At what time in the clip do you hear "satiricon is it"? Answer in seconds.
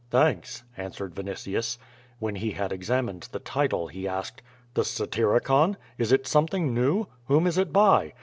4.83-6.25